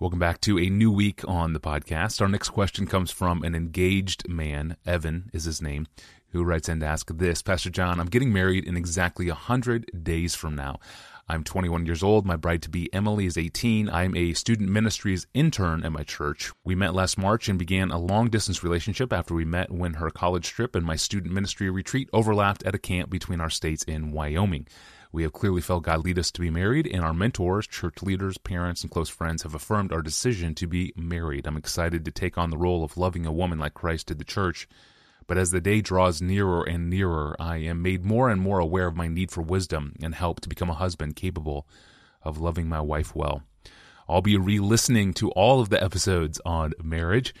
[0.00, 2.20] Welcome back to a new week on the podcast.
[2.20, 5.88] Our next question comes from an engaged man, Evan is his name,
[6.28, 10.36] who writes in to ask this Pastor John, I'm getting married in exactly 100 days
[10.36, 10.78] from now.
[11.28, 12.24] I'm 21 years old.
[12.24, 13.90] My bride to be Emily is 18.
[13.90, 16.52] I'm a student ministries intern at my church.
[16.62, 20.10] We met last March and began a long distance relationship after we met when her
[20.10, 24.12] college trip and my student ministry retreat overlapped at a camp between our states in
[24.12, 24.68] Wyoming.
[25.10, 28.36] We have clearly felt God lead us to be married, and our mentors, church leaders,
[28.36, 31.46] parents, and close friends have affirmed our decision to be married.
[31.46, 34.24] I'm excited to take on the role of loving a woman like Christ did the
[34.24, 34.68] church.
[35.26, 38.86] But as the day draws nearer and nearer, I am made more and more aware
[38.86, 41.66] of my need for wisdom and help to become a husband capable
[42.22, 43.42] of loving my wife well.
[44.08, 47.34] I'll be re listening to all of the episodes on marriage.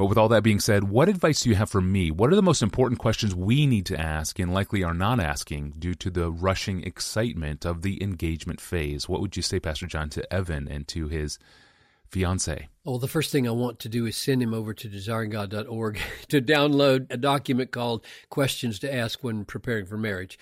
[0.00, 2.10] But with all that being said, what advice do you have for me?
[2.10, 5.74] What are the most important questions we need to ask and likely are not asking
[5.78, 9.10] due to the rushing excitement of the engagement phase?
[9.10, 11.38] What would you say, Pastor John, to Evan and to his
[12.08, 12.70] fiance?
[12.82, 16.40] Well, the first thing I want to do is send him over to desiringgod.org to
[16.40, 20.38] download a document called Questions to Ask When Preparing for Marriage.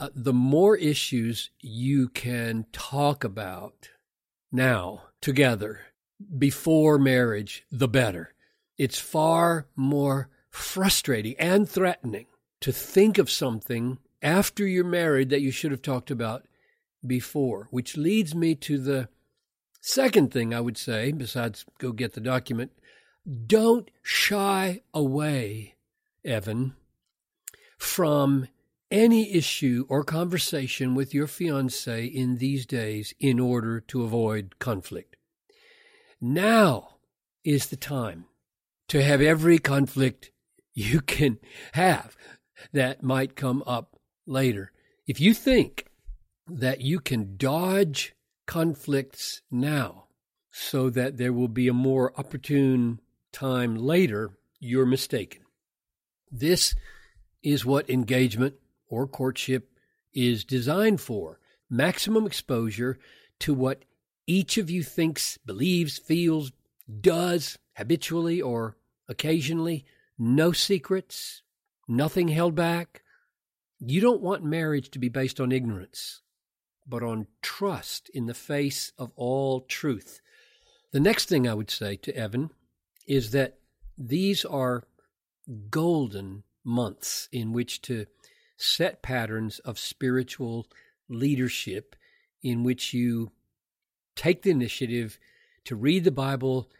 [0.00, 3.88] Uh, the more issues you can talk about
[4.50, 5.82] now together
[6.36, 8.32] before marriage, the better.
[8.78, 12.26] It's far more frustrating and threatening
[12.60, 16.46] to think of something after you're married that you should have talked about
[17.06, 19.08] before, which leads me to the
[19.80, 22.72] second thing I would say, besides go get the document.
[23.46, 25.76] Don't shy away,
[26.24, 26.74] Evan,
[27.78, 28.48] from
[28.90, 35.16] any issue or conversation with your fiance in these days in order to avoid conflict.
[36.20, 36.96] Now
[37.44, 38.26] is the time
[38.88, 40.30] to have every conflict
[40.74, 41.38] you can
[41.72, 42.16] have
[42.72, 44.72] that might come up later.
[45.06, 45.86] If you think
[46.48, 48.14] that you can dodge
[48.46, 50.04] conflicts now
[50.50, 53.00] so that there will be a more opportune
[53.32, 55.42] time later, you're mistaken.
[56.30, 56.74] This
[57.42, 58.54] is what engagement
[58.88, 59.70] or courtship
[60.12, 61.38] is designed for
[61.68, 62.98] maximum exposure
[63.40, 63.84] to what
[64.26, 66.52] each of you thinks, believes, feels,
[67.00, 68.76] does habitually or
[69.08, 69.84] occasionally,
[70.18, 71.42] no secrets,
[71.88, 73.02] nothing held back.
[73.78, 76.22] You don't want marriage to be based on ignorance,
[76.86, 80.20] but on trust in the face of all truth.
[80.92, 82.50] The next thing I would say to Evan
[83.06, 83.58] is that
[83.98, 84.84] these are
[85.70, 88.06] golden months in which to
[88.56, 90.66] set patterns of spiritual
[91.08, 91.94] leadership
[92.42, 93.30] in which you
[94.14, 95.18] take the initiative
[95.64, 96.70] to read the Bible,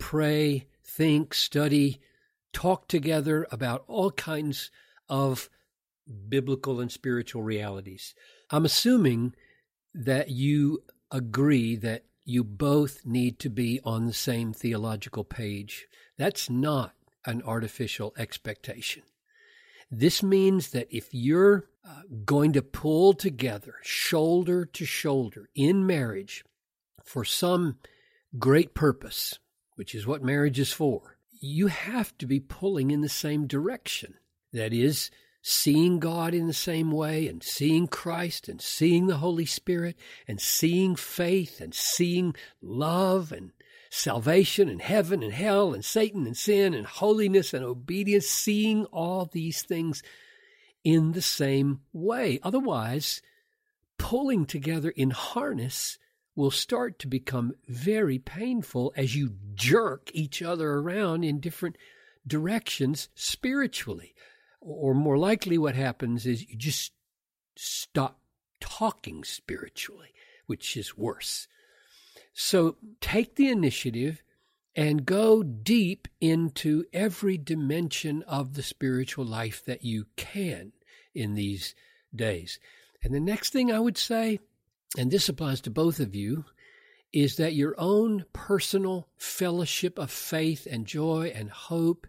[0.00, 2.00] pray, think, study,
[2.52, 4.72] talk together about all kinds
[5.08, 5.48] of
[6.28, 8.14] biblical and spiritual realities.
[8.50, 9.34] I'm assuming
[9.94, 15.86] that you agree that you both need to be on the same theological page.
[16.16, 16.94] That's not
[17.24, 19.02] an artificial expectation.
[19.90, 26.44] This means that if you're uh, going to pull together shoulder to shoulder in marriage
[27.02, 27.78] for some
[28.38, 29.38] great purpose,
[29.80, 34.12] which is what marriage is for, you have to be pulling in the same direction.
[34.52, 35.10] That is,
[35.40, 39.96] seeing God in the same way and seeing Christ and seeing the Holy Spirit
[40.28, 43.52] and seeing faith and seeing love and
[43.88, 49.30] salvation and heaven and hell and Satan and sin and holiness and obedience, seeing all
[49.32, 50.02] these things
[50.84, 52.38] in the same way.
[52.42, 53.22] Otherwise,
[53.96, 55.96] pulling together in harness
[56.34, 61.76] will start to become very painful as you jerk each other around in different
[62.26, 64.14] directions spiritually.
[64.60, 66.92] Or more likely, what happens is you just
[67.56, 68.20] stop
[68.60, 70.12] talking spiritually,
[70.46, 71.48] which is worse.
[72.32, 74.22] So take the initiative
[74.76, 80.72] and go deep into every dimension of the spiritual life that you can
[81.14, 81.74] in these
[82.14, 82.58] days.
[83.02, 84.38] And the next thing I would say,
[84.98, 86.44] and this applies to both of you,
[87.12, 92.06] is that your own personal fellowship of faith and joy and hope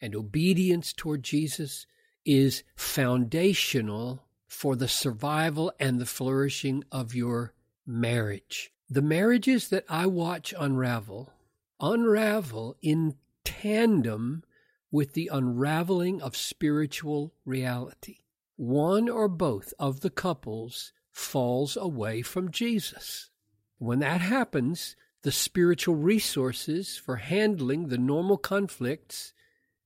[0.00, 1.86] and obedience toward Jesus
[2.24, 7.52] is foundational for the survival and the flourishing of your
[7.86, 8.72] marriage.
[8.88, 11.32] The marriages that I watch unravel,
[11.80, 14.42] unravel in tandem
[14.90, 18.18] with the unraveling of spiritual reality.
[18.56, 23.30] One or both of the couples falls away from Jesus.
[23.78, 29.32] When that happens, the spiritual resources for handling the normal conflicts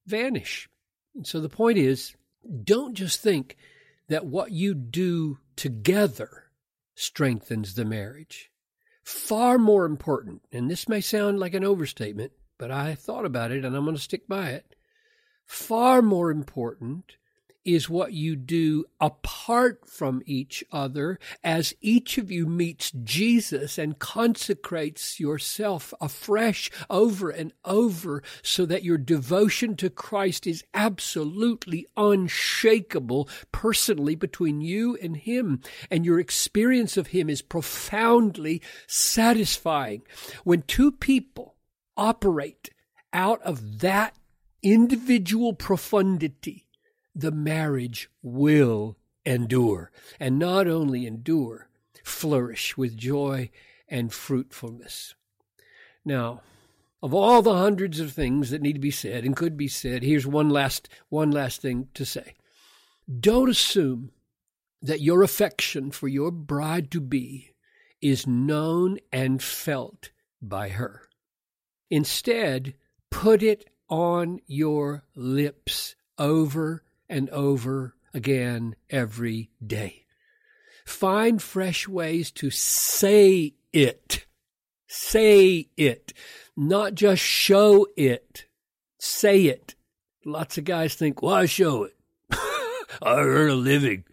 [0.07, 0.69] vanish.
[1.15, 2.15] And so the point is
[2.65, 3.57] don't just think
[4.09, 6.45] that what you do together
[6.95, 8.51] strengthens the marriage.
[9.03, 13.65] Far more important, and this may sound like an overstatement, but I thought about it
[13.65, 14.75] and I'm going to stick by it.
[15.47, 17.17] Far more important
[17.65, 23.99] is what you do apart from each other as each of you meets Jesus and
[23.99, 33.29] consecrates yourself afresh over and over so that your devotion to Christ is absolutely unshakable
[33.53, 35.61] personally between you and Him.
[35.91, 40.03] And your experience of Him is profoundly satisfying.
[40.45, 41.57] When two people
[41.97, 42.71] operate
[43.13, 44.17] out of that
[44.63, 46.64] individual profundity,
[47.15, 49.91] the marriage will endure.
[50.19, 51.69] And not only endure,
[52.03, 53.51] flourish with joy
[53.89, 55.15] and fruitfulness.
[56.05, 56.43] Now,
[57.03, 60.03] of all the hundreds of things that need to be said and could be said,
[60.03, 62.35] here's one last one last thing to say.
[63.21, 64.11] Don't assume
[64.81, 67.55] that your affection for your bride to be
[68.01, 70.11] is known and felt
[70.41, 71.09] by her.
[71.91, 72.75] Instead,
[73.11, 80.05] put it on your lips over and over again every day.
[80.87, 84.27] Find fresh ways to say it.
[84.87, 86.13] Say it.
[86.57, 88.47] Not just show it.
[88.99, 89.75] Say it.
[90.25, 91.95] Lots of guys think, well, I show it.
[93.03, 94.05] I earn a living.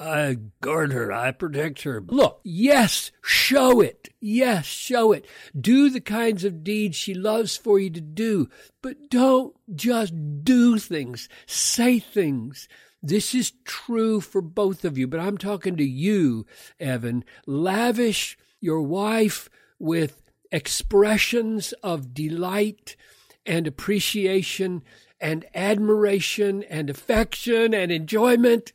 [0.00, 1.12] I guard her.
[1.12, 2.00] I protect her.
[2.00, 4.08] Look, yes, show it.
[4.18, 5.26] Yes, show it.
[5.58, 8.48] Do the kinds of deeds she loves for you to do,
[8.80, 11.28] but don't just do things.
[11.46, 12.66] Say things.
[13.02, 16.46] This is true for both of you, but I'm talking to you,
[16.78, 17.22] Evan.
[17.46, 22.96] Lavish your wife with expressions of delight
[23.44, 24.82] and appreciation
[25.20, 28.72] and admiration and affection and enjoyment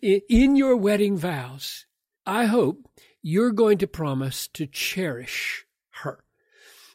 [0.00, 1.86] in your wedding vows,
[2.24, 2.88] I hope
[3.22, 5.66] you're going to promise to cherish
[6.02, 6.22] her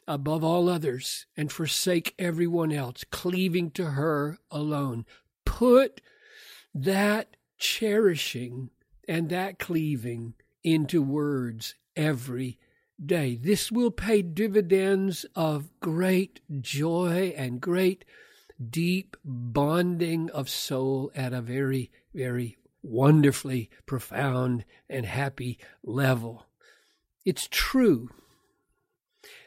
[0.06, 5.04] above all others and forsake everyone else, cleaving to her alone.
[5.44, 6.00] Put
[6.74, 8.70] that cherishing
[9.08, 12.58] and that cleaving into words every
[13.04, 13.36] day.
[13.36, 18.04] This will pay dividends of great joy and great
[18.70, 26.46] deep bonding of soul at a very, very wonderfully profound and happy level.
[27.24, 28.10] It's true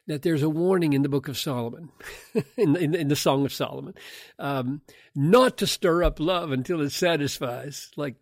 [0.08, 1.90] that there's a warning in the book of Solomon,
[2.58, 3.94] in, in, in, the Song of Solomon,
[4.40, 4.82] um,
[5.14, 7.92] not to stir up love until it satisfies.
[7.96, 8.16] Like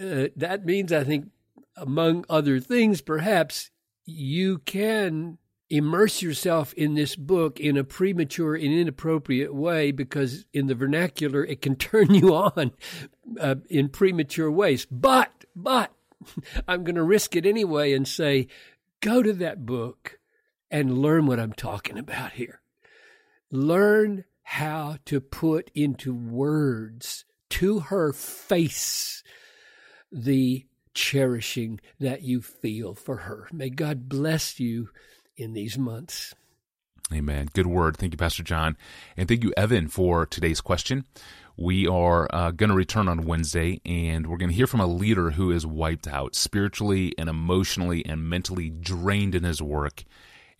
[0.00, 1.30] uh, that means, I think,
[1.76, 3.70] among other things, perhaps
[4.04, 5.38] you can
[5.70, 11.44] immerse yourself in this book in a premature and inappropriate way because in the vernacular
[11.44, 12.72] it can turn you on
[13.40, 14.86] uh, in premature ways.
[14.90, 15.92] But but
[16.68, 18.48] i'm going to risk it anyway and say
[19.00, 20.18] go to that book
[20.70, 22.60] and learn what i'm talking about here.
[23.50, 29.22] Learn how to put into words to her face
[30.10, 33.48] the cherishing that you feel for her.
[33.52, 34.88] May god bless you
[35.38, 36.34] in these months.
[37.12, 37.48] Amen.
[37.54, 37.96] Good word.
[37.96, 38.76] Thank you, Pastor John.
[39.16, 41.06] And thank you, Evan, for today's question.
[41.56, 44.86] We are uh, going to return on Wednesday, and we're going to hear from a
[44.86, 50.04] leader who is wiped out spiritually and emotionally and mentally drained in his work.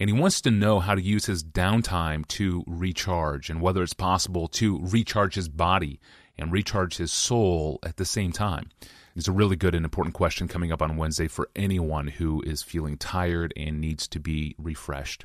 [0.01, 3.93] And he wants to know how to use his downtime to recharge and whether it's
[3.93, 6.01] possible to recharge his body
[6.39, 8.71] and recharge his soul at the same time.
[9.17, 12.63] It's a really good and important question coming up on Wednesday for anyone who is
[12.63, 15.25] feeling tired and needs to be refreshed.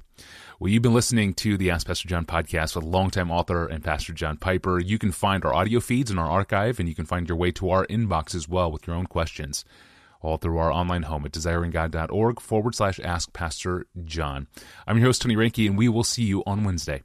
[0.59, 4.13] Well, you've been listening to the Ask Pastor John podcast with longtime author and Pastor
[4.13, 4.79] John Piper.
[4.79, 7.51] You can find our audio feeds in our archive, and you can find your way
[7.51, 9.65] to our inbox as well with your own questions,
[10.21, 14.47] all through our online home at desiringgod.org forward slash ask Pastor John.
[14.87, 17.03] I'm your host, Tony Reinke, and we will see you on Wednesday.